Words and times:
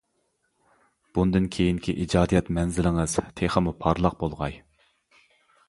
بۇندىن 1.17 1.45
كېيىنكى 1.57 1.95
ئىجادىيەت 2.05 2.49
مەنزىلىڭىز 2.59 3.15
تېخىمۇ 3.43 3.77
پارلاق 3.85 4.19
بولغاي! 4.25 4.61